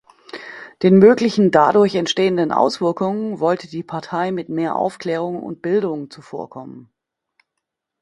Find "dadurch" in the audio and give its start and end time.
1.51-1.93